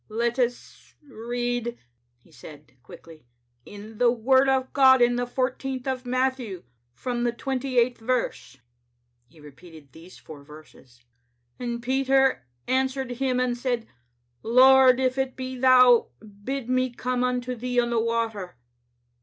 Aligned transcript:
"Let 0.09 0.39
us 0.39 0.95
read," 1.03 1.77
he 2.17 2.31
said, 2.31 2.71
quickly, 2.81 3.27
"in 3.67 3.99
the 3.99 4.09
Word 4.11 4.49
of 4.49 4.73
God 4.73 4.99
in 4.99 5.15
the 5.15 5.27
fourteenth 5.27 5.87
of 5.87 6.07
Matthew, 6.07 6.63
from 6.95 7.23
the 7.23 7.31
twenty 7.31 7.77
eighth 7.77 7.99
verse." 8.01 8.57
He 9.27 9.39
repeated 9.39 9.91
these 9.91 10.17
four 10.17 10.43
verses: 10.43 11.03
—"* 11.47 11.59
And 11.59 11.83
Peter 11.83 12.47
answered 12.67 13.11
Him 13.11 13.39
and 13.39 13.55
said. 13.55 13.85
Lord, 14.41 14.99
if 14.99 15.19
it 15.19 15.35
be 15.35 15.55
Thou, 15.55 16.07
bid 16.43 16.67
me 16.67 16.89
oome 16.89 17.23
unto 17.23 17.53
Thee 17.53 17.79
on 17.79 17.91
the 17.91 17.99
water. 17.99 18.57